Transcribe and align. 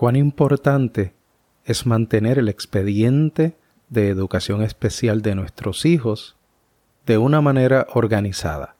cuán 0.00 0.16
importante 0.16 1.12
es 1.66 1.84
mantener 1.84 2.38
el 2.38 2.48
expediente 2.48 3.58
de 3.90 4.08
educación 4.08 4.62
especial 4.62 5.20
de 5.20 5.34
nuestros 5.34 5.84
hijos 5.84 6.36
de 7.04 7.18
una 7.18 7.42
manera 7.42 7.86
organizada. 7.92 8.76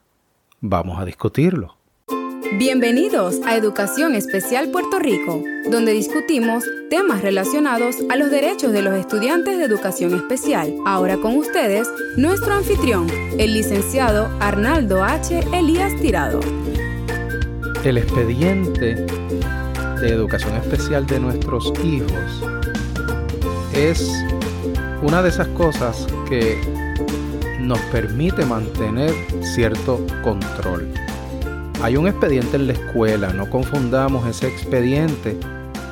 Vamos 0.61 0.99
a 0.99 1.05
discutirlo. 1.05 1.77
Bienvenidos 2.57 3.39
a 3.45 3.55
Educación 3.55 4.15
Especial 4.15 4.71
Puerto 4.71 4.97
Rico, 4.97 5.43
donde 5.69 5.91
discutimos 5.91 6.63
temas 6.89 7.21
relacionados 7.21 7.97
a 8.09 8.15
los 8.15 8.31
derechos 8.31 8.71
de 8.71 8.81
los 8.81 8.95
estudiantes 8.95 9.59
de 9.59 9.65
educación 9.65 10.15
especial. 10.15 10.73
Ahora 10.87 11.17
con 11.17 11.37
ustedes, 11.37 11.87
nuestro 12.17 12.55
anfitrión, 12.55 13.05
el 13.37 13.53
licenciado 13.53 14.25
Arnaldo 14.39 15.03
H. 15.03 15.39
Elías 15.53 15.93
Tirado. 16.01 16.39
El 17.83 17.99
expediente 17.99 19.05
de 20.01 20.09
educación 20.09 20.55
especial 20.55 21.05
de 21.05 21.19
nuestros 21.19 21.71
hijos 21.83 22.43
es 23.73 24.11
una 25.01 25.21
de 25.21 25.29
esas 25.29 25.47
cosas 25.49 26.07
que 26.27 26.59
nos 27.59 27.79
permite 27.91 28.45
mantener 28.45 29.13
cierto 29.41 30.05
control 30.23 30.91
hay 31.83 31.97
un 31.97 32.07
expediente 32.07 32.57
en 32.57 32.67
la 32.67 32.73
escuela, 32.73 33.33
no 33.33 33.49
confundamos 33.49 34.27
ese 34.27 34.47
expediente 34.47 35.35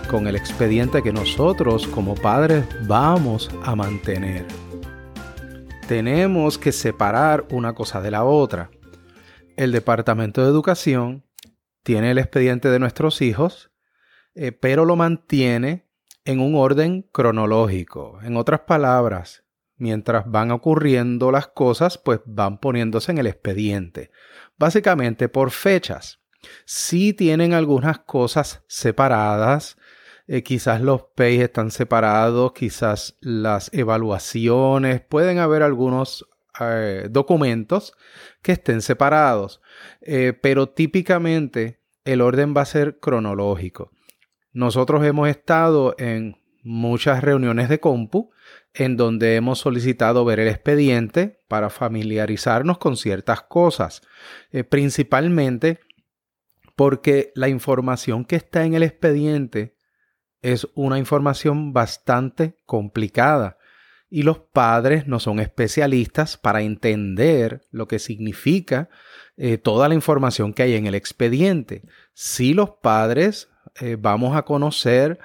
con 0.07 0.27
el 0.27 0.35
expediente 0.35 1.01
que 1.01 1.11
nosotros 1.11 1.87
como 1.87 2.13
padres 2.13 2.63
vamos 2.85 3.49
a 3.63 3.75
mantener. 3.75 4.45
Tenemos 5.87 6.59
que 6.59 6.71
separar 6.71 7.47
una 7.49 7.73
cosa 7.73 8.01
de 8.01 8.11
la 8.11 8.23
otra. 8.23 8.69
El 9.57 9.71
Departamento 9.71 10.43
de 10.43 10.49
Educación 10.49 11.23
tiene 11.81 12.11
el 12.11 12.19
expediente 12.19 12.69
de 12.69 12.77
nuestros 12.77 13.23
hijos, 13.23 13.71
eh, 14.41 14.53
pero 14.53 14.85
lo 14.85 14.95
mantiene 14.95 15.85
en 16.23 16.39
un 16.39 16.55
orden 16.55 17.05
cronológico. 17.11 18.19
En 18.23 18.37
otras 18.37 18.61
palabras, 18.61 19.43
mientras 19.75 20.31
van 20.31 20.51
ocurriendo 20.51 21.29
las 21.29 21.47
cosas, 21.47 21.97
pues 21.97 22.21
van 22.25 22.57
poniéndose 22.57 23.11
en 23.11 23.17
el 23.17 23.27
expediente 23.27 24.11
básicamente 24.57 25.27
por 25.27 25.51
fechas. 25.51 26.21
Si 26.63 27.11
tienen 27.11 27.53
algunas 27.53 27.99
cosas 27.99 28.63
separadas, 28.67 29.77
eh, 30.25 30.41
quizás 30.41 30.79
los 30.79 31.03
PEI 31.15 31.41
están 31.41 31.69
separados, 31.69 32.53
quizás 32.53 33.17
las 33.19 33.73
evaluaciones, 33.73 35.01
pueden 35.01 35.39
haber 35.39 35.63
algunos 35.63 36.29
eh, 36.61 37.07
documentos 37.11 37.91
que 38.41 38.53
estén 38.53 38.81
separados, 38.81 39.59
pero 40.41 40.69
típicamente 40.69 41.81
el 42.05 42.21
orden 42.21 42.53
va 42.55 42.61
a 42.61 42.65
ser 42.65 42.99
cronológico. 43.01 43.91
Nosotros 44.51 45.05
hemos 45.05 45.29
estado 45.29 45.95
en 45.97 46.37
muchas 46.63 47.23
reuniones 47.23 47.69
de 47.69 47.79
compu 47.79 48.31
en 48.73 48.97
donde 48.97 49.35
hemos 49.35 49.59
solicitado 49.59 50.25
ver 50.25 50.39
el 50.39 50.47
expediente 50.47 51.39
para 51.47 51.69
familiarizarnos 51.69 52.77
con 52.77 52.97
ciertas 52.97 53.41
cosas, 53.43 54.01
eh, 54.51 54.63
principalmente 54.63 55.79
porque 56.75 57.31
la 57.35 57.49
información 57.49 58.25
que 58.25 58.35
está 58.35 58.65
en 58.65 58.73
el 58.73 58.83
expediente 58.83 59.75
es 60.41 60.67
una 60.75 60.97
información 60.97 61.73
bastante 61.73 62.57
complicada 62.65 63.57
y 64.09 64.23
los 64.23 64.39
padres 64.39 65.05
no 65.05 65.19
son 65.19 65.39
especialistas 65.39 66.37
para 66.37 66.61
entender 66.61 67.61
lo 67.71 67.87
que 67.87 67.99
significa 67.99 68.89
eh, 69.37 69.57
toda 69.57 69.87
la 69.87 69.95
información 69.95 70.53
que 70.53 70.63
hay 70.63 70.75
en 70.75 70.87
el 70.87 70.95
expediente. 70.95 71.83
Si 72.13 72.53
los 72.53 72.71
padres 72.81 73.49
eh, 73.79 73.97
vamos 73.99 74.35
a 74.35 74.43
conocer 74.43 75.19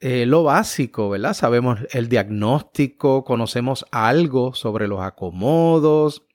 eh, 0.00 0.26
lo 0.26 0.44
básico, 0.44 1.10
¿verdad? 1.10 1.34
Sabemos 1.34 1.80
el 1.90 2.08
diagnóstico, 2.08 3.24
conocemos 3.24 3.84
algo 3.90 4.54
sobre 4.54 4.88
los 4.88 5.00
acomodos, 5.00 6.26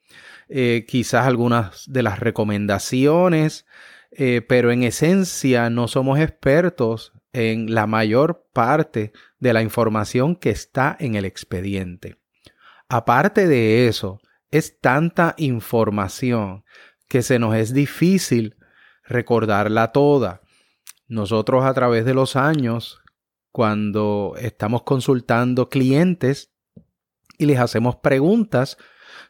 eh, 0.48 0.84
quizás 0.86 1.26
algunas 1.26 1.90
de 1.90 2.02
las 2.02 2.20
recomendaciones, 2.20 3.66
pero 4.46 4.70
en 4.70 4.84
esencia 4.84 5.70
no 5.70 5.88
somos 5.88 6.20
expertos 6.20 7.12
en 7.32 7.74
la 7.74 7.88
mayor 7.88 8.46
parte 8.52 9.12
de 9.40 9.52
la 9.52 9.60
información 9.60 10.36
que 10.36 10.50
está 10.50 10.96
en 11.00 11.16
el 11.16 11.24
expediente. 11.24 12.16
Aparte 12.88 13.48
de 13.48 13.88
eso, 13.88 14.20
es 14.52 14.78
tanta 14.80 15.34
información 15.36 16.64
que 17.08 17.22
se 17.22 17.40
nos 17.40 17.56
es 17.56 17.74
difícil 17.74 18.56
recordarla 19.04 19.90
toda. 19.90 20.42
Nosotros 21.06 21.64
a 21.64 21.74
través 21.74 22.04
de 22.04 22.14
los 22.14 22.36
años 22.36 23.02
cuando 23.52 24.34
estamos 24.38 24.82
consultando 24.82 25.68
clientes 25.68 26.52
y 27.38 27.46
les 27.46 27.58
hacemos 27.58 27.96
preguntas 27.96 28.78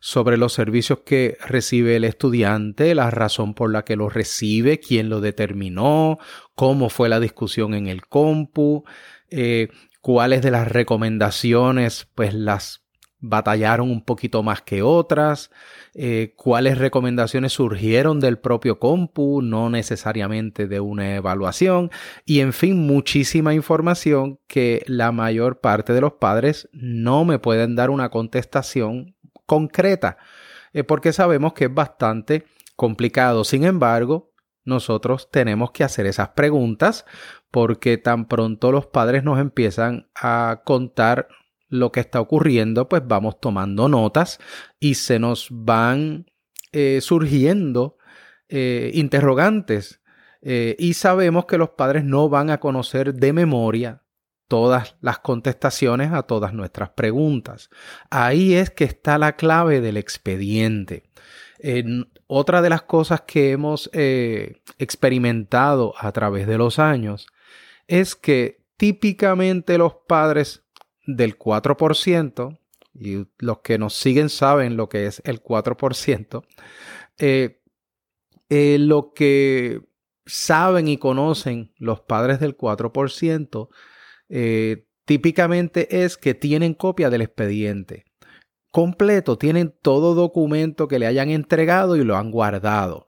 sobre 0.00 0.36
los 0.36 0.52
servicios 0.52 1.00
que 1.00 1.36
recibe 1.46 1.96
el 1.96 2.04
estudiante, 2.04 2.94
la 2.94 3.10
razón 3.10 3.54
por 3.54 3.72
la 3.72 3.84
que 3.84 3.96
lo 3.96 4.08
recibe, 4.08 4.78
quién 4.78 5.08
lo 5.08 5.20
determinó, 5.20 6.18
cómo 6.54 6.90
fue 6.90 7.08
la 7.08 7.20
discusión 7.20 7.74
en 7.74 7.86
el 7.86 8.06
compu, 8.06 8.84
eh, 9.30 9.68
cuáles 10.00 10.42
de 10.42 10.50
las 10.50 10.68
recomendaciones 10.68 12.06
pues 12.14 12.34
las 12.34 12.83
batallaron 13.28 13.90
un 13.90 14.04
poquito 14.04 14.42
más 14.42 14.60
que 14.62 14.82
otras, 14.82 15.50
eh, 15.94 16.34
cuáles 16.36 16.78
recomendaciones 16.78 17.52
surgieron 17.54 18.20
del 18.20 18.38
propio 18.38 18.78
compu, 18.78 19.40
no 19.42 19.70
necesariamente 19.70 20.66
de 20.66 20.80
una 20.80 21.16
evaluación, 21.16 21.90
y 22.26 22.40
en 22.40 22.52
fin, 22.52 22.86
muchísima 22.86 23.54
información 23.54 24.38
que 24.46 24.84
la 24.86 25.12
mayor 25.12 25.60
parte 25.60 25.92
de 25.92 26.00
los 26.02 26.14
padres 26.14 26.68
no 26.72 27.24
me 27.24 27.38
pueden 27.38 27.76
dar 27.76 27.90
una 27.90 28.10
contestación 28.10 29.16
concreta, 29.46 30.18
eh, 30.72 30.84
porque 30.84 31.12
sabemos 31.12 31.54
que 31.54 31.64
es 31.64 31.74
bastante 31.74 32.44
complicado. 32.76 33.44
Sin 33.44 33.64
embargo, 33.64 34.32
nosotros 34.64 35.30
tenemos 35.30 35.70
que 35.70 35.84
hacer 35.84 36.06
esas 36.06 36.30
preguntas 36.30 37.04
porque 37.50 37.98
tan 37.98 38.26
pronto 38.26 38.72
los 38.72 38.86
padres 38.86 39.22
nos 39.22 39.38
empiezan 39.38 40.08
a 40.14 40.62
contar 40.64 41.28
lo 41.74 41.90
que 41.92 42.00
está 42.00 42.20
ocurriendo, 42.20 42.88
pues 42.88 43.02
vamos 43.04 43.40
tomando 43.40 43.88
notas 43.88 44.38
y 44.78 44.94
se 44.94 45.18
nos 45.18 45.48
van 45.50 46.26
eh, 46.72 47.00
surgiendo 47.00 47.98
eh, 48.48 48.92
interrogantes. 48.94 50.00
Eh, 50.40 50.76
y 50.78 50.94
sabemos 50.94 51.46
que 51.46 51.58
los 51.58 51.70
padres 51.70 52.04
no 52.04 52.28
van 52.28 52.50
a 52.50 52.60
conocer 52.60 53.14
de 53.14 53.32
memoria 53.32 54.02
todas 54.46 54.96
las 55.00 55.18
contestaciones 55.18 56.12
a 56.12 56.22
todas 56.22 56.52
nuestras 56.52 56.90
preguntas. 56.90 57.70
Ahí 58.10 58.54
es 58.54 58.70
que 58.70 58.84
está 58.84 59.18
la 59.18 59.36
clave 59.36 59.80
del 59.80 59.96
expediente. 59.96 61.04
otra 62.26 62.62
de 62.62 62.68
las 62.68 62.82
cosas 62.82 63.22
que 63.22 63.52
hemos 63.52 63.90
experimentado 64.78 65.94
a 65.98 66.12
través 66.12 66.46
de 66.46 66.58
los 66.58 66.78
años 66.78 67.26
es 67.88 68.14
que 68.14 68.64
típicamente 68.76 69.78
los 69.78 69.94
padres 70.06 70.63
del 71.06 71.38
4%, 71.38 72.58
y 72.94 73.26
los 73.38 73.58
que 73.60 73.78
nos 73.78 73.94
siguen 73.94 74.28
saben 74.28 74.76
lo 74.76 74.88
que 74.88 75.06
es 75.06 75.20
el 75.24 75.42
4%, 75.42 76.44
eh, 77.18 77.60
eh, 78.48 78.78
lo 78.78 79.12
que 79.12 79.80
saben 80.26 80.88
y 80.88 80.96
conocen 80.96 81.72
los 81.76 82.00
padres 82.00 82.40
del 82.40 82.56
4%, 82.56 83.68
eh, 84.28 84.86
típicamente 85.04 86.04
es 86.04 86.16
que 86.16 86.34
tienen 86.34 86.74
copia 86.74 87.10
del 87.10 87.22
expediente. 87.22 88.04
Completo, 88.70 89.38
tienen 89.38 89.74
todo 89.82 90.14
documento 90.14 90.88
que 90.88 90.98
le 90.98 91.06
hayan 91.06 91.30
entregado 91.30 91.96
y 91.96 92.04
lo 92.04 92.16
han 92.16 92.30
guardado 92.30 93.06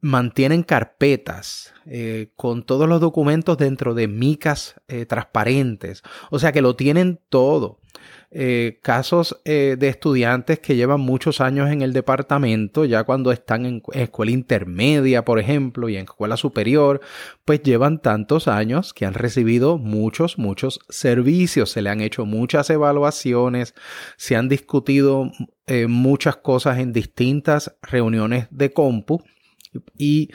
mantienen 0.00 0.62
carpetas 0.62 1.72
eh, 1.86 2.30
con 2.36 2.62
todos 2.62 2.88
los 2.88 3.00
documentos 3.00 3.58
dentro 3.58 3.94
de 3.94 4.08
micas 4.08 4.76
eh, 4.88 5.06
transparentes. 5.06 6.02
O 6.30 6.38
sea 6.38 6.52
que 6.52 6.62
lo 6.62 6.76
tienen 6.76 7.20
todo. 7.28 7.78
Eh, 8.32 8.78
casos 8.82 9.40
de 9.44 9.88
estudiantes 9.88 10.60
que 10.60 10.76
llevan 10.76 11.00
muchos 11.00 11.40
años 11.40 11.68
en 11.68 11.82
el 11.82 11.92
departamento, 11.92 12.84
ya 12.84 13.02
cuando 13.02 13.32
están 13.32 13.66
en 13.66 13.82
escuela 13.92 14.30
intermedia, 14.30 15.24
por 15.24 15.40
ejemplo, 15.40 15.88
y 15.88 15.96
en 15.96 16.04
escuela 16.04 16.36
superior, 16.36 17.00
pues 17.44 17.60
llevan 17.64 18.00
tantos 18.00 18.46
años 18.46 18.94
que 18.94 19.04
han 19.04 19.14
recibido 19.14 19.78
muchos, 19.78 20.38
muchos 20.38 20.78
servicios, 20.88 21.70
se 21.70 21.82
le 21.82 21.90
han 21.90 22.00
hecho 22.00 22.24
muchas 22.24 22.70
evaluaciones, 22.70 23.74
se 24.16 24.36
han 24.36 24.48
discutido 24.48 25.32
muchas 25.88 26.36
cosas 26.36 26.78
en 26.78 26.92
distintas 26.92 27.76
reuniones 27.82 28.46
de 28.50 28.72
compu 28.72 29.24
y 29.96 30.30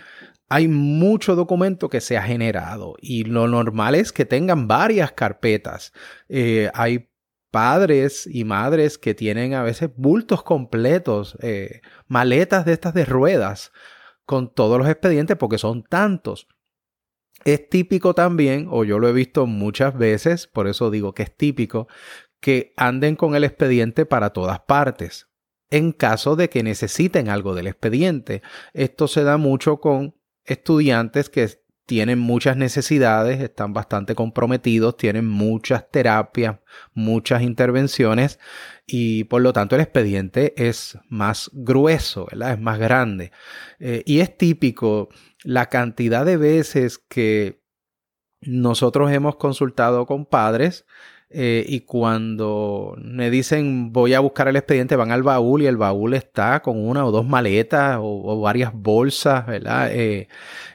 hay 0.47 0.67
mucho 0.67 1.35
documento 1.35 1.89
que 1.89 2.01
se 2.01 2.17
ha 2.17 2.23
generado 2.23 2.95
y 2.99 3.23
lo 3.23 3.47
normal 3.47 3.95
es 3.95 4.11
que 4.11 4.25
tengan 4.25 4.67
varias 4.67 5.11
carpetas. 5.11 5.91
Eh, 6.29 6.69
hay 6.73 7.09
padres 7.51 8.27
y 8.29 8.43
madres 8.43 8.97
que 8.97 9.13
tienen 9.13 9.53
a 9.53 9.63
veces 9.63 9.89
bultos 9.95 10.43
completos, 10.43 11.37
eh, 11.41 11.81
maletas 12.07 12.65
de 12.65 12.73
estas 12.73 12.93
de 12.93 13.05
ruedas 13.05 13.71
con 14.25 14.53
todos 14.53 14.77
los 14.77 14.87
expedientes 14.87 15.37
porque 15.37 15.57
son 15.57 15.83
tantos. 15.83 16.47
Es 17.43 17.69
típico 17.69 18.13
también, 18.13 18.67
o 18.69 18.83
yo 18.83 18.99
lo 18.99 19.07
he 19.07 19.13
visto 19.13 19.45
muchas 19.45 19.97
veces, 19.97 20.47
por 20.47 20.67
eso 20.67 20.89
digo 20.89 21.13
que 21.13 21.23
es 21.23 21.35
típico, 21.35 21.87
que 22.39 22.73
anden 22.77 23.15
con 23.15 23.35
el 23.35 23.43
expediente 23.43 24.05
para 24.05 24.31
todas 24.31 24.59
partes, 24.61 25.27
en 25.75 25.91
caso 25.91 26.37
de 26.37 26.49
que 26.49 26.63
necesiten 26.63 27.27
algo 27.27 27.53
del 27.53 27.67
expediente. 27.67 28.41
Esto 28.73 29.09
se 29.09 29.23
da 29.23 29.35
mucho 29.35 29.81
con 29.81 30.15
estudiantes 30.45 31.29
que 31.29 31.49
tienen 31.85 32.17
muchas 32.17 32.55
necesidades, 32.55 33.41
están 33.41 33.73
bastante 33.73 34.15
comprometidos, 34.15 34.95
tienen 34.95 35.27
muchas 35.27 35.91
terapias, 35.91 36.59
muchas 36.93 37.41
intervenciones 37.41 38.39
y 38.87 39.25
por 39.25 39.41
lo 39.41 39.51
tanto 39.51 39.75
el 39.75 39.81
expediente 39.81 40.53
es 40.55 40.97
más 41.09 41.51
grueso. 41.53 42.27
Es 42.31 42.59
más 42.59 42.79
grande. 42.79 43.33
Eh, 43.79 44.01
y 44.05 44.21
es 44.21 44.37
típico 44.37 45.09
la 45.43 45.65
cantidad 45.67 46.25
de 46.25 46.37
veces 46.37 46.97
que 46.97 47.61
nosotros 48.39 49.11
hemos 49.11 49.35
consultado 49.35 50.05
con 50.05 50.25
padres 50.25 50.85
eh, 51.29 51.65
y 51.67 51.81
cuando 51.81 52.95
me 52.99 53.29
dicen 53.29 53.91
voy 53.91 54.13
a 54.13 54.19
buscar 54.19 54.47
el 54.47 54.55
expediente, 54.55 54.95
van 54.95 55.11
al 55.11 55.23
baúl 55.23 55.63
y 55.63 55.67
el 55.67 55.77
baúl 55.77 56.13
está 56.13 56.61
con 56.61 56.77
una 56.85 57.05
o 57.05 57.11
dos 57.11 57.25
maletas 57.25 57.97
o, 57.99 58.39
varias 58.41 58.71
bolsas, 58.73 59.45
¿verdad? 59.45 59.91
Eh, 59.91 60.27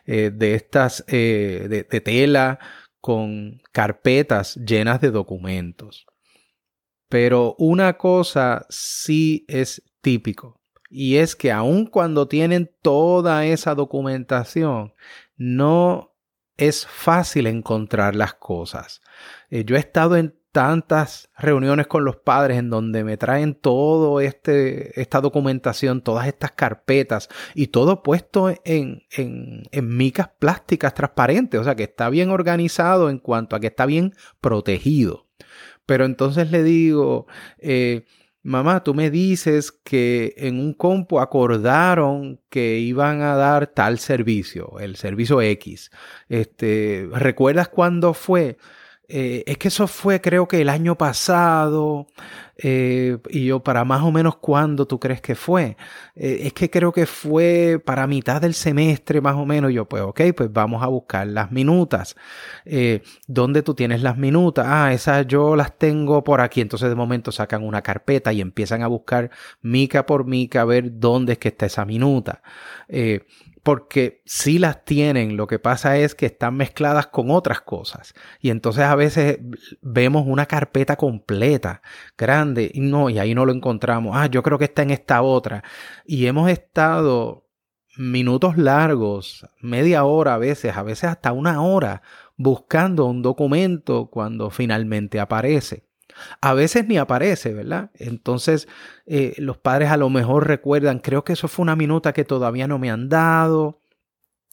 eh, 0.06 0.30
de 0.34 0.54
estas 0.54 1.04
de, 1.06 1.86
de 1.88 2.00
tela 2.00 2.58
con 3.00 3.60
carpetas 3.72 4.56
llenas 4.56 5.00
de 5.00 5.10
documentos. 5.10 6.06
Pero 7.08 7.54
una 7.58 7.96
cosa 7.96 8.66
sí 8.68 9.44
es 9.48 9.82
típico 10.00 10.60
y 10.90 11.16
es 11.16 11.36
que 11.36 11.52
aun 11.52 11.86
cuando 11.86 12.28
tienen 12.28 12.70
toda 12.82 13.46
esa 13.46 13.74
documentación, 13.74 14.94
no 15.36 16.16
es 16.56 16.86
fácil 16.86 17.46
encontrar 17.46 18.14
las 18.16 18.34
cosas. 18.34 19.00
yo 19.50 19.76
he 19.76 19.78
estado 19.78 20.16
en 20.16 20.39
tantas 20.52 21.30
reuniones 21.36 21.86
con 21.86 22.04
los 22.04 22.16
padres 22.16 22.58
en 22.58 22.70
donde 22.70 23.04
me 23.04 23.16
traen 23.16 23.54
todo 23.54 24.20
este 24.20 25.00
esta 25.00 25.20
documentación, 25.20 26.02
todas 26.02 26.26
estas 26.26 26.52
carpetas 26.52 27.28
y 27.54 27.68
todo 27.68 28.02
puesto 28.02 28.50
en, 28.64 29.04
en, 29.10 29.62
en 29.70 29.96
micas 29.96 30.30
plásticas 30.38 30.94
transparentes, 30.94 31.60
o 31.60 31.64
sea 31.64 31.76
que 31.76 31.84
está 31.84 32.08
bien 32.10 32.30
organizado 32.30 33.10
en 33.10 33.18
cuanto 33.18 33.56
a 33.56 33.60
que 33.60 33.68
está 33.68 33.86
bien 33.86 34.14
protegido. 34.40 35.26
Pero 35.86 36.04
entonces 36.04 36.50
le 36.50 36.62
digo, 36.62 37.26
eh, 37.58 38.04
mamá, 38.42 38.82
tú 38.84 38.94
me 38.94 39.10
dices 39.10 39.72
que 39.72 40.34
en 40.36 40.58
un 40.58 40.74
compo 40.74 41.20
acordaron 41.20 42.40
que 42.48 42.78
iban 42.78 43.22
a 43.22 43.34
dar 43.34 43.66
tal 43.68 43.98
servicio, 43.98 44.78
el 44.78 44.96
servicio 44.96 45.40
X. 45.42 45.90
Este, 46.28 47.08
¿recuerdas 47.12 47.68
cuándo 47.68 48.14
fue? 48.14 48.56
Eh, 49.12 49.42
es 49.46 49.58
que 49.58 49.68
eso 49.68 49.88
fue 49.88 50.20
creo 50.20 50.46
que 50.46 50.60
el 50.60 50.68
año 50.68 50.96
pasado, 50.96 52.06
eh, 52.56 53.18
y 53.30 53.46
yo 53.46 53.58
para 53.60 53.84
más 53.84 54.02
o 54.02 54.12
menos 54.12 54.36
cuándo 54.36 54.86
tú 54.86 55.00
crees 55.00 55.20
que 55.20 55.34
fue. 55.34 55.76
Eh, 56.14 56.42
es 56.44 56.52
que 56.52 56.70
creo 56.70 56.92
que 56.92 57.06
fue 57.06 57.82
para 57.84 58.06
mitad 58.06 58.40
del 58.40 58.54
semestre 58.54 59.20
más 59.20 59.34
o 59.34 59.44
menos. 59.44 59.72
Yo 59.72 59.86
pues 59.88 60.02
ok, 60.04 60.20
pues 60.36 60.52
vamos 60.52 60.82
a 60.84 60.86
buscar 60.86 61.26
las 61.26 61.50
minutas. 61.50 62.14
¿Dónde 63.26 63.62
tú 63.62 63.74
tienes 63.74 64.02
las 64.02 64.16
minutas? 64.16 64.66
Ah, 64.68 64.92
esas 64.92 65.26
yo 65.26 65.56
las 65.56 65.76
tengo 65.76 66.22
por 66.22 66.40
aquí. 66.40 66.60
Entonces 66.60 66.88
de 66.88 66.94
momento 66.94 67.32
sacan 67.32 67.64
una 67.64 67.82
carpeta 67.82 68.32
y 68.32 68.40
empiezan 68.40 68.82
a 68.82 68.86
buscar 68.86 69.30
mica 69.60 70.06
por 70.06 70.24
mica 70.24 70.60
a 70.60 70.64
ver 70.64 71.00
dónde 71.00 71.32
es 71.32 71.38
que 71.38 71.48
está 71.48 71.66
esa 71.66 71.84
minuta 71.84 72.42
porque 73.70 74.20
sí 74.26 74.58
las 74.58 74.84
tienen, 74.84 75.36
lo 75.36 75.46
que 75.46 75.60
pasa 75.60 75.96
es 75.96 76.16
que 76.16 76.26
están 76.26 76.56
mezcladas 76.56 77.06
con 77.06 77.30
otras 77.30 77.60
cosas. 77.60 78.14
Y 78.40 78.50
entonces 78.50 78.82
a 78.82 78.96
veces 78.96 79.38
vemos 79.80 80.24
una 80.26 80.46
carpeta 80.46 80.96
completa, 80.96 81.80
grande, 82.18 82.68
y 82.74 82.80
no, 82.80 83.10
y 83.10 83.20
ahí 83.20 83.32
no 83.32 83.46
lo 83.46 83.52
encontramos. 83.52 84.16
Ah, 84.16 84.26
yo 84.26 84.42
creo 84.42 84.58
que 84.58 84.64
está 84.64 84.82
en 84.82 84.90
esta 84.90 85.22
otra. 85.22 85.62
Y 86.04 86.26
hemos 86.26 86.50
estado 86.50 87.46
minutos 87.96 88.58
largos, 88.58 89.46
media 89.60 90.02
hora 90.02 90.34
a 90.34 90.38
veces, 90.38 90.76
a 90.76 90.82
veces 90.82 91.04
hasta 91.04 91.30
una 91.30 91.62
hora, 91.62 92.02
buscando 92.36 93.04
un 93.04 93.22
documento 93.22 94.06
cuando 94.06 94.50
finalmente 94.50 95.20
aparece. 95.20 95.84
A 96.40 96.54
veces 96.54 96.86
ni 96.86 96.98
aparece, 96.98 97.52
¿verdad? 97.54 97.90
Entonces 97.94 98.68
eh, 99.06 99.34
los 99.38 99.58
padres 99.58 99.90
a 99.90 99.96
lo 99.96 100.10
mejor 100.10 100.46
recuerdan, 100.46 100.98
creo 100.98 101.24
que 101.24 101.34
eso 101.34 101.48
fue 101.48 101.62
una 101.62 101.76
minuta 101.76 102.12
que 102.12 102.24
todavía 102.24 102.66
no 102.66 102.78
me 102.78 102.90
han 102.90 103.08
dado. 103.08 103.80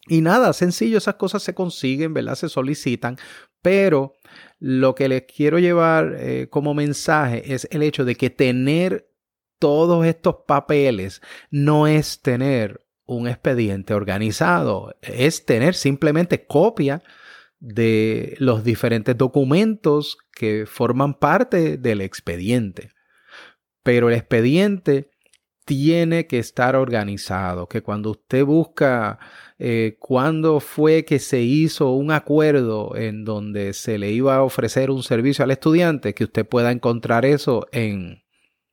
Y 0.08 0.22
nada, 0.22 0.54
sencillo, 0.54 0.98
esas 0.98 1.16
cosas 1.16 1.44
se 1.44 1.54
consiguen, 1.54 2.14
¿verdad? 2.14 2.36
Se 2.36 2.50
solicitan, 2.50 3.18
pero 3.62 4.14
lo 4.60 4.96
que 4.96 5.10
les 5.10 5.24
quiero 5.24 5.60
llevar 5.60 6.16
eh, 6.18 6.48
como 6.50 6.74
mensaje 6.74 7.54
es 7.54 7.68
el 7.72 7.84
hecho 7.84 8.06
de 8.06 8.16
que 8.16 8.30
tener 8.30 9.12
todos 9.60 10.06
estos 10.06 10.38
papeles 10.48 11.22
no 11.50 11.88
es 11.88 12.22
tener 12.22 12.86
un 13.06 13.28
expediente 13.28 13.94
organizado, 13.94 14.96
es 15.02 15.46
tener 15.46 15.74
simplemente 15.74 16.46
copia 16.46 17.02
de 17.60 18.36
los 18.40 18.64
diferentes 18.64 19.18
documentos 19.18 20.18
que 20.32 20.66
forman 20.68 21.16
parte 21.16 21.78
del 21.78 22.02
expediente. 22.02 22.92
Pero 23.84 24.10
el 24.10 24.16
expediente 24.16 25.10
tiene 25.66 26.28
que 26.28 26.40
estar 26.40 26.78
organizado, 26.78 27.68
que 27.68 27.82
cuando 27.82 28.12
usted 28.12 28.46
busca 28.46 29.20
eh, 29.60 29.98
cuándo 30.00 30.62
fue 30.62 31.04
que 31.04 31.20
se 31.20 31.42
hizo 31.42 31.92
un 31.92 32.12
acuerdo 32.12 32.96
en 32.96 33.26
donde 33.26 33.74
se 33.74 33.98
le 33.98 34.12
iba 34.12 34.38
a 34.38 34.44
ofrecer 34.44 34.90
un 34.90 35.04
servicio 35.04 35.44
al 35.44 35.52
estudiante, 35.52 36.14
que 36.14 36.24
usted 36.24 36.48
pueda 36.48 36.72
encontrar 36.72 37.26
eso 37.26 37.68
en 37.74 38.24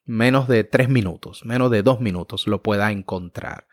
menos 0.05 0.47
de 0.47 0.63
tres 0.63 0.89
minutos, 0.89 1.45
menos 1.45 1.71
de 1.71 1.83
dos 1.83 2.01
minutos 2.01 2.47
lo 2.47 2.63
pueda 2.63 2.93
encontrar. 2.93 3.67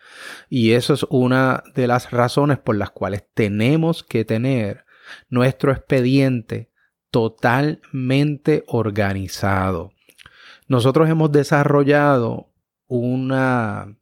Y 0.50 0.72
eso 0.72 0.96
es 0.96 1.06
una 1.10 1.64
de 1.76 1.86
las 1.86 2.10
razones 2.10 2.58
por 2.58 2.76
las 2.76 2.90
cuales 2.90 3.24
tenemos 3.36 4.04
que 4.04 4.26
tener 4.26 4.86
nuestro 5.30 5.72
expediente 5.72 6.72
totalmente 7.12 8.64
organizado. 8.68 9.92
Nosotros 10.68 11.10
hemos 11.10 11.32
desarrollado 11.32 12.50
una, 12.88 13.98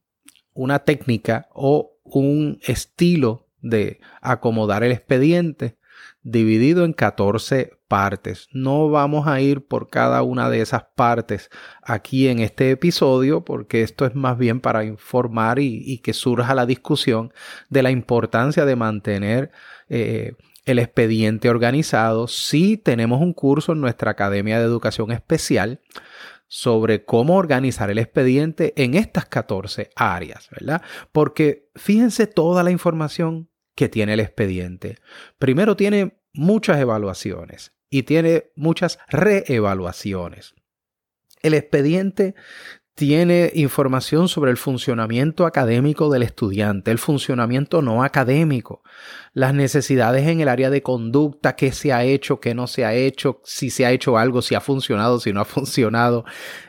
una 0.53 0.79
técnica 0.79 1.50
o 1.53 1.97
un 2.03 2.59
estilo 2.63 3.47
de 3.61 4.00
acomodar 4.21 4.83
el 4.83 4.91
expediente 4.91 5.77
dividido 6.21 6.85
en 6.85 6.94
14 6.94 7.71
partes. 7.88 8.47
No 8.51 8.89
vamos 8.89 9.28
a 9.28 9.42
ir 9.42 9.66
por 9.66 9.89
cada 9.89 10.21
una 10.21 10.49
de 10.49 10.61
esas 10.61 10.83
partes 10.95 11.49
aquí 11.81 12.28
en 12.28 12.39
este 12.39 12.71
episodio 12.71 13.44
porque 13.44 13.81
esto 13.81 14.06
es 14.06 14.16
más 14.16 14.37
bien 14.37 14.59
para 14.59 14.83
informar 14.85 15.59
y, 15.59 15.99
que 15.99 16.13
surja 16.13 16.54
la 16.56 16.66
discusión 16.66 17.33
de 17.69 17.83
la 17.83 17.92
importancia 17.92 18.66
de 18.66 18.75
mantener 18.75 19.51
eh, 19.89 20.33
el 20.69 20.80
expediente 20.80 21.49
organizado. 21.49 22.28
Sí 22.28 22.78
tenemos 22.78 23.21
un 23.21 23.33
curso 23.33 23.71
en 23.71 23.81
nuestra 23.81 24.11
Academia 24.11 24.59
de 24.59 24.66
Educación 24.66 25.11
Especial 25.11 25.81
sobre 26.47 27.06
cómo 27.06 27.35
organizar 27.35 27.90
el 27.90 27.97
expediente 27.97 28.73
en 28.76 28.95
estas 28.95 29.26
14 29.26 29.90
áreas, 29.95 30.49
¿verdad? 30.52 30.81
Porque 31.11 31.69
fíjense 31.76 32.28
toda 32.28 32.64
la 32.64 32.71
información 32.71 33.49
que 33.76 33.90
tiene 33.90 34.14
el 34.14 34.19
expediente. 34.19 34.97
Primero 35.38 35.76
tiene 35.76 36.21
muchas 36.33 36.80
evaluaciones 36.80 37.73
y 37.90 38.04
tiene 38.04 38.52
muchas 38.56 38.99
reevaluaciones. 39.09 40.54
El 41.42 41.54
expediente 41.54 42.35
tiene 42.99 43.49
información 43.56 44.27
sobre 44.27 44.51
el 44.51 44.57
funcionamiento 44.57 45.45
académico 45.45 46.09
del 46.11 46.21
estudiante, 46.21 46.91
el 46.91 46.97
funcionamiento 46.97 47.81
no 47.81 48.03
académico, 48.03 48.83
las 49.31 49.53
necesidades 49.53 50.27
en 50.27 50.41
el 50.41 50.49
área 50.49 50.69
de 50.69 50.83
conducta, 50.83 51.56
qué 51.56 51.71
se 51.71 51.94
ha 51.94 52.03
hecho, 52.03 52.41
qué 52.41 52.53
no 52.53 52.68
se 52.68 52.83
ha 52.83 52.94
hecho, 52.94 53.39
si 53.45 53.69
se 53.69 53.85
ha 53.85 53.94
hecho 53.94 54.18
algo, 54.18 54.41
si 54.41 54.53
ha 54.53 54.59
funcionado, 54.59 55.21
si 55.21 55.31
no 55.31 55.39
ha 55.39 55.45
funcionado, 55.45 56.25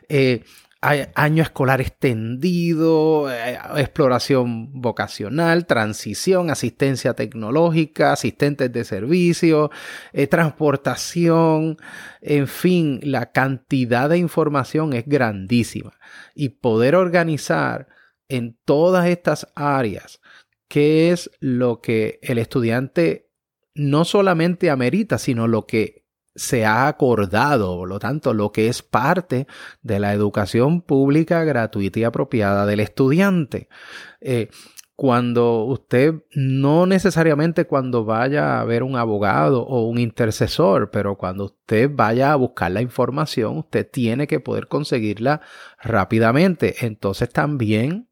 eh, 0.08 0.44
año 0.80 1.42
escolar 1.42 1.80
extendido, 1.80 3.30
eh, 3.30 3.58
exploración 3.76 4.80
vocacional, 4.80 5.66
transición, 5.66 6.50
asistencia 6.50 7.14
tecnológica, 7.14 8.12
asistentes 8.12 8.72
de 8.72 8.84
servicio, 8.84 9.70
eh, 10.12 10.26
transportación, 10.26 11.76
en 12.22 12.49
fin, 12.49 13.00
la 13.02 13.30
cantidad 13.32 14.08
de 14.08 14.18
información 14.18 14.94
es 14.94 15.04
grandísima. 15.06 15.92
Y 16.34 16.50
poder 16.50 16.94
organizar 16.94 17.88
en 18.28 18.58
todas 18.64 19.06
estas 19.06 19.49
áreas 19.54 20.20
qué 20.68 21.10
es 21.10 21.30
lo 21.40 21.80
que 21.80 22.20
el 22.22 22.38
estudiante 22.38 23.28
no 23.75 24.04
solamente 24.04 24.70
amerita, 24.70 25.18
sino 25.18 25.46
lo 25.46 25.66
que 25.66 26.00
se 26.40 26.64
ha 26.64 26.88
acordado, 26.88 27.76
por 27.76 27.88
lo 27.88 27.99
tanto, 27.99 28.32
lo 28.32 28.50
que 28.50 28.68
es 28.68 28.82
parte 28.82 29.47
de 29.82 30.00
la 30.00 30.14
educación 30.14 30.80
pública 30.80 31.44
gratuita 31.44 32.00
y 32.00 32.04
apropiada 32.04 32.64
del 32.64 32.80
estudiante. 32.80 33.68
Eh, 34.23 34.49
cuando 34.97 35.64
usted, 35.64 36.25
no 36.35 36.87
necesariamente 36.87 37.66
cuando 37.66 38.04
vaya 38.04 38.61
a 38.61 38.64
ver 38.64 38.82
un 38.82 38.97
abogado 38.97 39.62
o 39.62 39.87
un 39.87 39.99
intercesor, 39.99 40.90
pero 40.90 41.16
cuando 41.16 41.44
usted 41.44 41.90
vaya 41.90 42.32
a 42.32 42.37
buscar 42.37 42.70
la 42.70 42.82
información, 42.82 43.59
usted 43.59 43.88
tiene 43.90 44.26
que 44.26 44.40
poder 44.40 44.66
conseguirla 44.66 45.40
rápidamente. 45.78 46.87
Entonces 46.87 47.30
también 47.30 48.10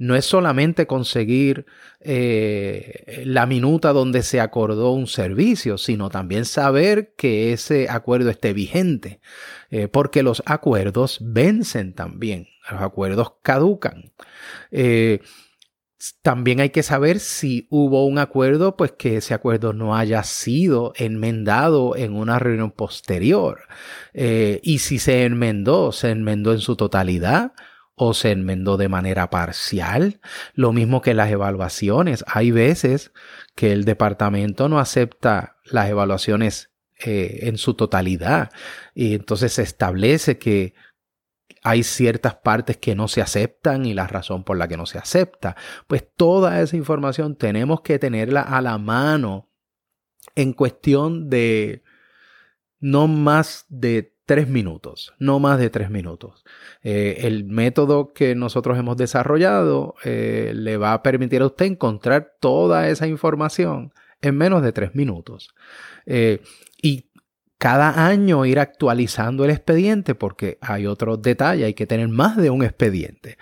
no 0.00 0.16
es 0.16 0.24
solamente 0.24 0.86
conseguir 0.86 1.66
eh, 2.00 3.22
la 3.26 3.44
minuta 3.44 3.92
donde 3.92 4.22
se 4.22 4.40
acordó 4.40 4.92
un 4.92 5.06
servicio, 5.06 5.76
sino 5.76 6.08
también 6.08 6.46
saber 6.46 7.12
que 7.18 7.52
ese 7.52 7.86
acuerdo 7.90 8.30
esté 8.30 8.54
vigente, 8.54 9.20
eh, 9.70 9.88
porque 9.88 10.22
los 10.22 10.42
acuerdos 10.46 11.18
vencen 11.20 11.92
también, 11.92 12.48
los 12.70 12.80
acuerdos 12.80 13.34
caducan. 13.42 14.10
Eh, 14.70 15.20
también 16.22 16.60
hay 16.60 16.70
que 16.70 16.82
saber 16.82 17.20
si 17.20 17.66
hubo 17.68 18.06
un 18.06 18.18
acuerdo, 18.18 18.78
pues 18.78 18.92
que 18.92 19.18
ese 19.18 19.34
acuerdo 19.34 19.74
no 19.74 19.94
haya 19.94 20.22
sido 20.22 20.94
enmendado 20.96 21.94
en 21.94 22.14
una 22.14 22.38
reunión 22.38 22.70
posterior. 22.70 23.64
Y 24.14 24.78
si 24.78 24.98
se 24.98 25.24
enmendó, 25.24 25.92
se 25.92 26.08
enmendó 26.08 26.52
en 26.52 26.60
su 26.60 26.74
totalidad 26.74 27.52
o 28.02 28.14
se 28.14 28.30
enmendó 28.30 28.78
de 28.78 28.88
manera 28.88 29.28
parcial. 29.28 30.20
Lo 30.54 30.72
mismo 30.72 31.02
que 31.02 31.12
las 31.12 31.30
evaluaciones. 31.30 32.24
Hay 32.26 32.50
veces 32.50 33.12
que 33.54 33.74
el 33.74 33.84
departamento 33.84 34.70
no 34.70 34.78
acepta 34.78 35.58
las 35.66 35.90
evaluaciones 35.90 36.70
eh, 37.04 37.40
en 37.42 37.58
su 37.58 37.74
totalidad. 37.74 38.52
Y 38.94 39.16
entonces 39.16 39.52
se 39.52 39.62
establece 39.62 40.38
que 40.38 40.72
hay 41.62 41.82
ciertas 41.82 42.36
partes 42.36 42.78
que 42.78 42.94
no 42.94 43.06
se 43.06 43.20
aceptan 43.20 43.84
y 43.84 43.92
la 43.92 44.06
razón 44.06 44.44
por 44.44 44.56
la 44.56 44.66
que 44.66 44.78
no 44.78 44.86
se 44.86 44.96
acepta. 44.96 45.54
Pues 45.86 46.08
toda 46.16 46.62
esa 46.62 46.76
información 46.76 47.36
tenemos 47.36 47.82
que 47.82 47.98
tenerla 47.98 48.40
a 48.40 48.62
la 48.62 48.78
mano 48.78 49.50
en 50.34 50.54
cuestión 50.54 51.28
de 51.28 51.82
no 52.78 53.08
más 53.08 53.66
de 53.68 54.16
tres 54.30 54.46
minutos, 54.46 55.12
no 55.18 55.40
más 55.40 55.58
de 55.58 55.70
tres 55.70 55.90
minutos. 55.90 56.44
Eh, 56.84 57.22
el 57.22 57.46
método 57.46 58.12
que 58.12 58.36
nosotros 58.36 58.78
hemos 58.78 58.96
desarrollado 58.96 59.96
eh, 60.04 60.52
le 60.54 60.76
va 60.76 60.92
a 60.92 61.02
permitir 61.02 61.42
a 61.42 61.46
usted 61.46 61.66
encontrar 61.66 62.34
toda 62.38 62.88
esa 62.88 63.08
información 63.08 63.92
en 64.22 64.36
menos 64.36 64.62
de 64.62 64.70
tres 64.70 64.94
minutos. 64.94 65.52
Eh, 66.06 66.42
y 66.80 67.10
cada 67.58 68.06
año 68.06 68.46
ir 68.46 68.60
actualizando 68.60 69.44
el 69.44 69.50
expediente 69.50 70.14
porque 70.14 70.58
hay 70.60 70.86
otro 70.86 71.16
detalle, 71.16 71.64
hay 71.64 71.74
que 71.74 71.88
tener 71.88 72.06
más 72.06 72.36
de 72.36 72.50
un 72.50 72.62
expediente. 72.62 73.36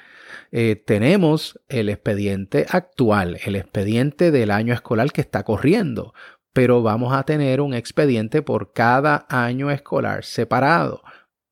Tenemos 0.86 1.60
el 1.68 1.90
expediente 1.90 2.64
actual, 2.70 3.38
el 3.44 3.56
expediente 3.56 4.30
del 4.30 4.50
año 4.50 4.72
escolar 4.72 5.12
que 5.12 5.20
está 5.20 5.42
corriendo, 5.42 6.14
pero 6.58 6.82
vamos 6.82 7.12
a 7.12 7.22
tener 7.22 7.60
un 7.60 7.72
expediente 7.72 8.42
por 8.42 8.72
cada 8.72 9.26
año 9.28 9.70
escolar 9.70 10.24
separado. 10.24 11.04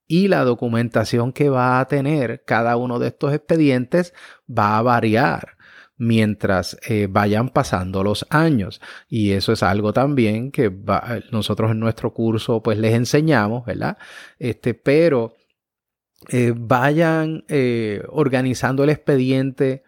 Y 0.09 0.27
la 0.27 0.43
documentación 0.43 1.33
que 1.33 1.49
va 1.49 1.79
a 1.79 1.87
tener 1.87 2.43
cada 2.45 2.77
uno 2.77 2.99
de 2.99 3.07
estos 3.07 3.33
expedientes 3.33 4.15
va 4.51 4.79
a 4.79 4.83
variar 4.83 5.59
mientras 5.97 6.77
eh, 6.89 7.07
vayan 7.09 7.51
pasando 7.51 8.03
los 8.03 8.27
años. 8.31 8.81
Y 9.09 9.31
eso 9.31 9.53
es 9.53 9.63
algo 9.63 9.93
también 9.93 10.51
que 10.51 10.77
nosotros 11.31 11.71
en 11.71 11.79
nuestro 11.79 12.13
curso 12.13 12.61
pues 12.61 12.77
les 12.77 12.93
enseñamos, 12.93 13.65
¿verdad? 13.65 13.99
Este, 14.41 14.75
pero 14.75 15.37
eh, 16.31 16.53
vayan 16.53 17.45
eh, 17.47 18.03
organizando 18.09 18.83
el 18.83 18.91
expediente 18.91 19.85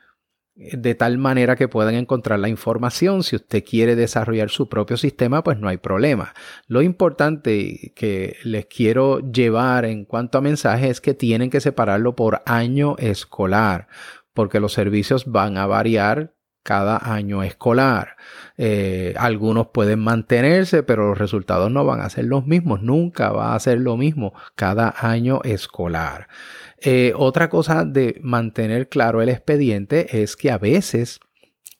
de 0.59 0.95
tal 0.97 1.19
manera 1.19 1.55
que 1.55 1.69
puedan 1.69 1.95
encontrar 1.95 2.41
la 2.41 2.49
información. 2.49 3.23
Si 3.23 3.37
usted 3.37 3.65
quiere 3.65 3.95
desarrollar 3.95 4.51
su 4.51 4.69
propio 4.69 4.97
sistema, 4.97 5.45
pues 5.45 5.59
no 5.59 5.69
hay 5.69 5.77
problema. 5.77 6.35
Lo 6.67 6.83
importante 6.83 7.93
que 7.95 8.37
les 8.43 8.67
quiero 8.67 9.21
llevar 9.21 9.85
en 9.85 10.05
cuanto 10.05 10.39
a 10.39 10.41
mensajes 10.41 10.91
es 10.91 11.01
que 11.01 11.15
tienen 11.15 11.51
que 11.51 11.61
separarlo 11.61 12.17
por 12.17 12.43
año 12.45 12.97
escolar 12.99 13.87
porque 14.39 14.61
los 14.61 14.73
servicios 14.73 15.27
van 15.27 15.57
a 15.57 15.67
variar 15.67 16.38
cada 16.69 16.99
año 17.15 17.43
escolar. 17.43 18.17
Eh, 18.59 19.15
algunos 19.17 19.69
pueden 19.69 20.01
mantenerse, 20.01 20.83
pero 20.83 21.09
los 21.09 21.17
resultados 21.17 21.71
no 21.71 21.87
van 21.87 22.03
a 22.03 22.11
ser 22.11 22.27
los 22.27 22.47
mismos. 22.47 22.83
Nunca 22.83 23.33
va 23.33 23.55
a 23.55 23.59
ser 23.59 23.81
lo 23.81 23.97
mismo 23.97 24.35
cada 24.55 24.95
año 24.99 25.41
escolar. 25.45 26.29
Eh, 26.83 27.15
otra 27.17 27.49
cosa 27.49 27.87
de 27.87 28.21
mantener 28.21 28.91
claro 28.91 29.23
el 29.23 29.31
expediente 29.31 30.21
es 30.23 30.37
que 30.37 30.51
a 30.51 30.59
veces 30.59 31.21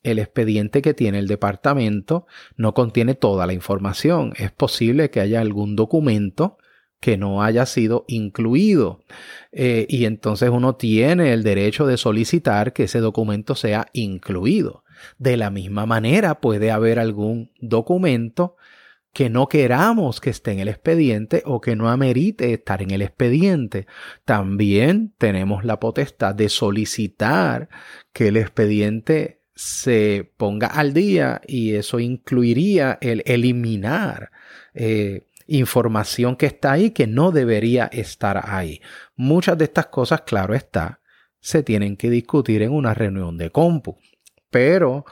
el 0.01 0.17
expediente 0.17 0.81
que 0.81 0.95
tiene 0.95 1.19
el 1.19 1.27
departamento 1.27 2.25
no 2.57 2.73
contiene 2.73 3.13
toda 3.13 3.45
la 3.45 3.53
información. 3.53 4.33
Es 4.37 4.51
posible 4.51 5.11
que 5.11 5.19
haya 5.19 5.39
algún 5.39 5.75
documento 5.75 6.57
que 6.99 7.17
no 7.17 7.43
haya 7.43 7.65
sido 7.65 8.05
incluido. 8.07 9.03
Eh, 9.51 9.85
y 9.89 10.05
entonces 10.05 10.49
uno 10.49 10.75
tiene 10.75 11.33
el 11.33 11.43
derecho 11.43 11.85
de 11.85 11.97
solicitar 11.97 12.73
que 12.73 12.83
ese 12.83 12.99
documento 12.99 13.55
sea 13.55 13.87
incluido. 13.93 14.83
De 15.17 15.37
la 15.37 15.49
misma 15.49 15.85
manera 15.85 16.41
puede 16.41 16.71
haber 16.71 16.99
algún 16.99 17.51
documento 17.61 18.57
que 19.13 19.29
no 19.29 19.47
queramos 19.47 20.21
que 20.21 20.29
esté 20.29 20.51
en 20.51 20.59
el 20.59 20.67
expediente 20.67 21.41
o 21.45 21.61
que 21.61 21.75
no 21.75 21.89
amerite 21.89 22.53
estar 22.53 22.81
en 22.81 22.91
el 22.91 23.01
expediente. 23.01 23.87
También 24.25 25.13
tenemos 25.17 25.65
la 25.65 25.79
potestad 25.79 26.35
de 26.35 26.49
solicitar 26.49 27.69
que 28.13 28.27
el 28.27 28.37
expediente 28.37 29.41
se 29.55 30.31
ponga 30.37 30.67
al 30.67 30.93
día 30.93 31.41
y 31.45 31.73
eso 31.73 31.99
incluiría 31.99 32.97
el 33.01 33.23
eliminar 33.25 34.31
eh, 34.73 35.25
información 35.49 36.35
que 36.35 36.45
está 36.45 36.71
ahí 36.71 36.91
que 36.91 37.07
no 37.07 37.31
debería 37.31 37.85
estar 37.91 38.41
ahí. 38.49 38.81
Muchas 39.15 39.57
de 39.57 39.65
estas 39.65 39.87
cosas, 39.87 40.21
claro 40.21 40.53
está, 40.53 41.01
se 41.39 41.63
tienen 41.63 41.97
que 41.97 42.09
discutir 42.09 42.61
en 42.61 42.71
una 42.71 42.93
reunión 42.93 43.37
de 43.37 43.49
compu. 43.49 43.97
Pero 44.49 45.05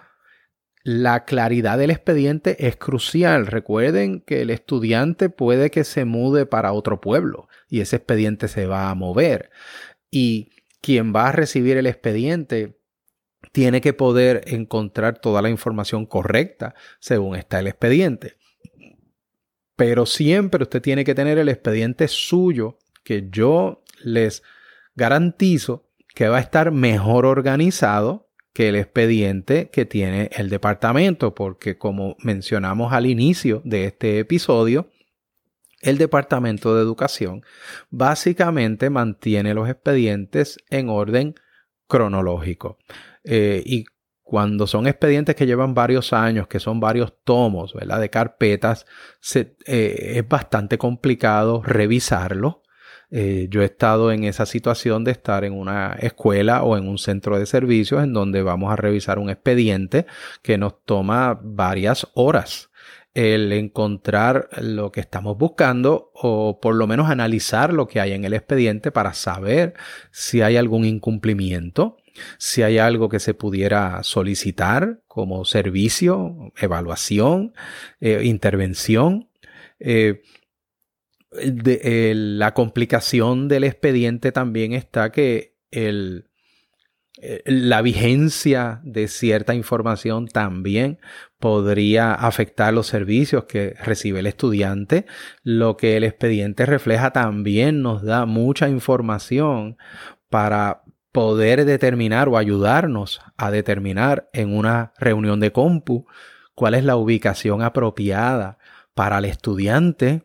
la 0.84 1.26
claridad 1.26 1.78
del 1.78 1.92
expediente 1.92 2.68
es 2.68 2.78
crucial. 2.78 3.48
Recuerden 3.48 4.22
que 4.22 4.42
el 4.42 4.50
estudiante 4.50 5.30
puede 5.30 5.70
que 5.70 5.84
se 5.84 6.06
mude 6.06 6.46
para 6.46 6.72
otro 6.72 7.02
pueblo 7.02 7.50
y 7.70 7.82
ese 7.82 7.98
expediente 7.98 8.48
se 8.48 8.68
va 8.68 8.90
a 8.90 8.96
mover. 8.96 9.52
Y 10.10 10.52
quien 10.82 11.14
va 11.14 11.28
a 11.28 11.32
recibir 11.34 11.76
el 11.76 11.88
expediente 11.88 12.80
tiene 13.52 13.82
que 13.82 13.94
poder 13.94 14.44
encontrar 14.48 15.20
toda 15.20 15.42
la 15.42 15.50
información 15.50 16.06
correcta 16.06 16.74
según 17.00 17.36
está 17.36 17.60
el 17.60 17.68
expediente. 17.68 18.37
Pero 19.78 20.06
siempre 20.06 20.64
usted 20.64 20.82
tiene 20.82 21.06
que 21.06 21.16
tener 21.16 21.38
el 21.38 21.48
expediente 21.48 22.10
suyo, 22.10 22.78
que 23.06 23.30
yo 23.30 23.84
les 24.04 24.44
garantizo 24.96 25.88
que 26.14 26.28
va 26.28 26.38
a 26.38 26.42
estar 26.42 26.72
mejor 26.72 27.26
organizado 27.26 28.28
que 28.52 28.70
el 28.70 28.76
expediente 28.76 29.70
que 29.70 29.86
tiene 29.86 30.32
el 30.34 30.50
departamento, 30.50 31.36
porque 31.36 31.78
como 31.78 32.18
mencionamos 32.24 32.92
al 32.92 33.06
inicio 33.06 33.62
de 33.64 33.86
este 33.86 34.18
episodio, 34.18 34.90
el 35.82 36.00
Departamento 36.00 36.76
de 36.76 36.82
Educación 36.82 37.44
básicamente 37.92 38.90
mantiene 38.90 39.54
los 39.54 39.70
expedientes 39.70 40.58
en 40.72 40.90
orden 40.90 41.36
cronológico. 41.88 42.80
Eh, 43.24 43.62
y 43.64 43.86
cuando 44.28 44.68
son 44.68 44.88
expedientes 44.88 45.36
que 45.38 45.46
llevan 45.46 45.74
varios 45.74 46.12
años, 46.12 46.50
que 46.50 46.60
son 46.60 46.82
varios 46.82 47.14
tomos, 47.24 47.74
¿verdad? 47.74 48.02
De 48.02 48.10
carpetas, 48.10 48.86
eh, 49.34 49.56
es 49.66 50.28
bastante 50.28 50.78
complicado 50.78 51.62
revisarlo. 51.64 52.62
Eh, 53.10 53.48
yo 53.50 53.62
he 53.62 53.66
estado 53.66 54.12
en 54.12 54.26
esa 54.26 54.46
situación 54.46 55.06
de 55.06 55.12
estar 55.12 55.46
en 55.46 55.54
una 55.54 55.94
escuela 56.02 56.64
o 56.64 56.76
en 56.76 56.90
un 56.90 56.98
centro 56.98 57.40
de 57.40 57.46
servicios 57.46 58.04
en 58.04 58.12
donde 58.12 58.42
vamos 58.42 58.70
a 58.74 58.76
revisar 58.76 59.18
un 59.18 59.30
expediente 59.30 60.06
que 60.42 60.58
nos 60.58 60.84
toma 60.84 61.40
varias 61.42 62.06
horas 62.14 62.70
el 63.14 63.54
encontrar 63.54 64.50
lo 64.62 64.92
que 64.92 65.00
estamos 65.00 65.38
buscando 65.38 66.12
o 66.14 66.60
por 66.60 66.76
lo 66.76 66.86
menos 66.86 67.10
analizar 67.10 67.72
lo 67.72 67.88
que 67.88 68.02
hay 68.02 68.12
en 68.12 68.26
el 68.26 68.34
expediente 68.34 68.92
para 68.92 69.14
saber 69.14 69.74
si 70.12 70.42
hay 70.42 70.58
algún 70.58 70.84
incumplimiento 70.84 71.98
si 72.38 72.64
hay 72.64 72.78
algo 72.78 73.10
que 73.10 73.20
se 73.20 73.34
pudiera 73.34 74.04
solicitar 74.04 75.02
como 75.08 75.46
servicio, 75.46 76.52
evaluación, 76.58 77.54
eh, 78.00 78.22
intervención. 78.24 79.30
Eh, 79.80 80.22
la 81.32 82.54
complicación 82.54 83.48
del 83.48 83.64
expediente 83.64 84.32
también 84.32 84.74
está 84.74 85.12
que 85.12 85.58
el, 85.72 86.28
eh, 87.20 87.42
la 87.46 87.82
vigencia 87.82 88.80
de 88.84 89.08
cierta 89.08 89.56
información 89.56 90.28
también 90.28 91.00
podría 91.40 92.14
afectar 92.14 92.74
los 92.74 92.88
servicios 92.88 93.46
que 93.46 93.74
recibe 93.84 94.20
el 94.20 94.28
estudiante. 94.28 95.06
Lo 95.42 95.78
que 95.78 95.98
el 95.98 96.04
expediente 96.04 96.66
refleja 96.68 97.12
también 97.12 97.82
nos 97.82 98.04
da 98.04 98.26
mucha 98.26 98.70
información 98.70 99.78
para 100.30 100.84
poder 101.18 101.66
determinar 101.66 102.30
o 102.30 102.38
ayudarnos 102.38 103.22
a 103.38 103.50
determinar 103.50 104.30
en 104.34 104.56
una 104.56 104.94
reunión 105.00 105.40
de 105.40 105.52
compu 105.52 106.06
cuál 106.54 106.76
es 106.76 106.84
la 106.84 106.96
ubicación 106.96 107.64
apropiada 107.64 108.60
para 108.94 109.18
el 109.18 109.26
estudiante 109.26 110.22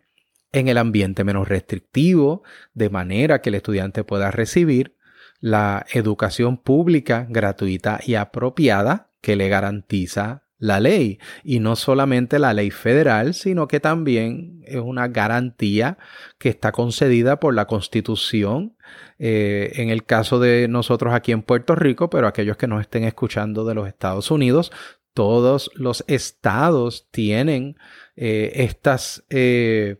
en 0.52 0.68
el 0.68 0.76
ambiente 0.76 1.24
menos 1.24 1.48
restrictivo, 1.48 2.42
de 2.74 2.90
manera 2.90 3.40
que 3.40 3.48
el 3.48 3.54
estudiante 3.54 4.04
pueda 4.04 4.30
recibir 4.30 4.94
la 5.40 5.86
educación 5.94 6.58
pública 6.58 7.26
gratuita 7.26 7.98
y 8.04 8.16
apropiada 8.16 9.08
que 9.22 9.34
le 9.34 9.48
garantiza 9.48 10.42
la 10.62 10.78
ley. 10.78 11.18
Y 11.42 11.58
no 11.58 11.74
solamente 11.74 12.38
la 12.38 12.54
ley 12.54 12.70
federal, 12.70 13.34
sino 13.34 13.66
que 13.66 13.80
también 13.80 14.62
es 14.64 14.80
una 14.80 15.08
garantía 15.08 15.98
que 16.38 16.48
está 16.48 16.70
concedida 16.70 17.40
por 17.40 17.52
la 17.52 17.66
Constitución, 17.66 18.76
eh, 19.18 19.72
en 19.74 19.90
el 19.90 20.04
caso 20.04 20.38
de 20.38 20.68
nosotros 20.68 21.14
aquí 21.14 21.32
en 21.32 21.42
Puerto 21.42 21.74
Rico, 21.74 22.08
pero 22.08 22.28
aquellos 22.28 22.56
que 22.56 22.68
nos 22.68 22.80
estén 22.80 23.02
escuchando 23.02 23.64
de 23.64 23.74
los 23.74 23.88
Estados 23.88 24.30
Unidos, 24.30 24.70
todos 25.14 25.68
los 25.74 26.04
estados 26.06 27.08
tienen 27.10 27.76
eh, 28.14 28.52
estas 28.54 29.24
eh, 29.30 29.96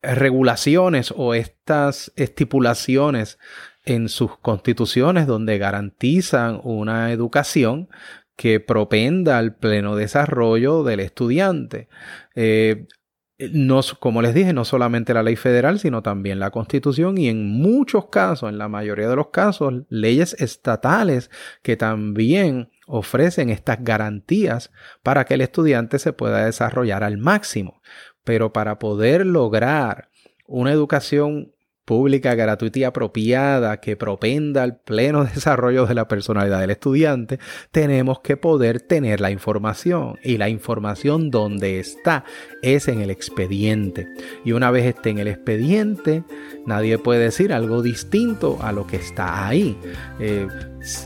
regulaciones 0.00 1.12
o 1.14 1.34
estas 1.34 2.12
estipulaciones 2.16 3.38
en 3.84 4.08
sus 4.08 4.38
constituciones 4.38 5.26
donde 5.26 5.58
garantizan 5.58 6.60
una 6.64 7.12
educación 7.12 7.90
que 8.38 8.60
propenda 8.60 9.36
al 9.36 9.56
pleno 9.56 9.96
desarrollo 9.96 10.84
del 10.84 11.00
estudiante. 11.00 11.88
Eh, 12.36 12.86
no, 13.36 13.80
como 13.98 14.22
les 14.22 14.32
dije, 14.32 14.52
no 14.52 14.64
solamente 14.64 15.12
la 15.12 15.24
ley 15.24 15.34
federal, 15.34 15.80
sino 15.80 16.04
también 16.04 16.38
la 16.38 16.52
constitución 16.52 17.18
y 17.18 17.28
en 17.28 17.48
muchos 17.48 18.06
casos, 18.06 18.48
en 18.48 18.56
la 18.56 18.68
mayoría 18.68 19.08
de 19.08 19.16
los 19.16 19.30
casos, 19.30 19.82
leyes 19.88 20.34
estatales 20.40 21.32
que 21.62 21.76
también 21.76 22.70
ofrecen 22.86 23.50
estas 23.50 23.82
garantías 23.82 24.70
para 25.02 25.24
que 25.24 25.34
el 25.34 25.40
estudiante 25.40 25.98
se 25.98 26.12
pueda 26.12 26.44
desarrollar 26.44 27.02
al 27.02 27.18
máximo. 27.18 27.82
Pero 28.22 28.52
para 28.52 28.78
poder 28.78 29.26
lograr 29.26 30.10
una 30.46 30.70
educación 30.70 31.52
pública, 31.88 32.34
gratuita 32.34 32.80
y 32.80 32.84
apropiada 32.84 33.80
que 33.80 33.96
propenda 33.96 34.62
al 34.62 34.76
pleno 34.76 35.24
desarrollo 35.34 35.86
de 35.86 35.94
la 35.94 36.06
personalidad 36.06 36.60
del 36.60 36.70
estudiante, 36.70 37.38
tenemos 37.72 38.20
que 38.20 38.36
poder 38.36 38.82
tener 38.82 39.22
la 39.22 39.30
información. 39.30 40.18
Y 40.22 40.36
la 40.36 40.50
información 40.50 41.30
donde 41.30 41.80
está 41.80 42.24
es 42.60 42.88
en 42.88 43.00
el 43.00 43.10
expediente. 43.10 44.06
Y 44.44 44.52
una 44.52 44.70
vez 44.70 44.84
esté 44.84 45.08
en 45.08 45.18
el 45.18 45.28
expediente, 45.28 46.24
nadie 46.68 46.98
puede 46.98 47.20
decir 47.24 47.52
algo 47.52 47.82
distinto 47.82 48.58
a 48.60 48.70
lo 48.70 48.86
que 48.86 48.96
está 48.96 49.48
ahí. 49.48 49.76
Eh, 50.20 50.46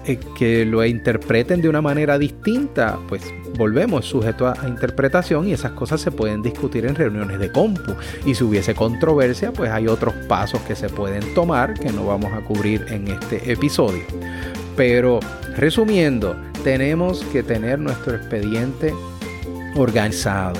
eh, 0.06 0.20
que 0.36 0.66
lo 0.66 0.84
interpreten 0.84 1.62
de 1.62 1.68
una 1.68 1.80
manera 1.80 2.18
distinta, 2.18 2.98
pues 3.08 3.22
volvemos 3.56 4.04
sujeto 4.04 4.46
a, 4.46 4.68
interpretación 4.68 5.48
y 5.48 5.52
esas 5.52 5.72
cosas 5.72 6.00
se 6.00 6.10
pueden 6.10 6.42
discutir 6.42 6.84
en 6.84 6.94
reuniones 6.94 7.38
de 7.38 7.50
compu. 7.50 7.94
Y 8.26 8.34
si 8.34 8.44
hubiese 8.44 8.74
controversia, 8.74 9.52
pues 9.52 9.70
hay 9.70 9.86
otros 9.86 10.14
pasos 10.28 10.60
que 10.62 10.74
se 10.74 10.88
pueden 10.88 11.32
tomar 11.34 11.74
que 11.74 11.90
no 11.92 12.06
vamos 12.06 12.32
a 12.32 12.40
cubrir 12.40 12.84
en 12.88 13.08
este 13.08 13.50
episodio. 13.50 14.02
Pero 14.76 15.20
resumiendo, 15.56 16.36
tenemos 16.64 17.22
que 17.32 17.42
tener 17.42 17.78
nuestro 17.78 18.16
expediente 18.16 18.92
organizado. 19.76 20.58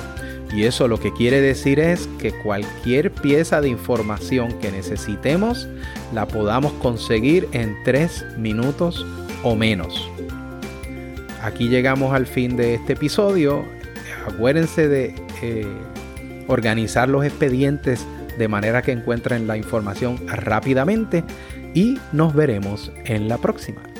Y 0.55 0.65
eso 0.65 0.87
lo 0.87 0.99
que 0.99 1.11
quiere 1.11 1.41
decir 1.41 1.79
es 1.79 2.07
que 2.19 2.31
cualquier 2.31 3.11
pieza 3.11 3.59
de 3.59 3.69
información 3.69 4.53
que 4.59 4.71
necesitemos 4.71 5.67
la 6.13 6.27
podamos 6.27 6.73
conseguir 6.73 7.47
en 7.53 7.75
tres 7.83 8.23
minutos 8.37 9.05
o 9.41 9.55
menos. 9.55 10.09
Aquí 11.41 11.69
llegamos 11.69 12.13
al 12.13 12.27
fin 12.27 12.55
de 12.55 12.75
este 12.75 12.93
episodio. 12.93 13.65
Acuérdense 14.27 14.87
de 14.87 15.15
eh, 15.41 15.67
organizar 16.47 17.09
los 17.09 17.25
expedientes 17.25 18.05
de 18.37 18.47
manera 18.47 18.81
que 18.81 18.91
encuentren 18.91 19.47
la 19.47 19.57
información 19.57 20.19
rápidamente 20.27 21.23
y 21.73 21.97
nos 22.11 22.33
veremos 22.33 22.91
en 23.05 23.27
la 23.27 23.37
próxima. 23.39 23.92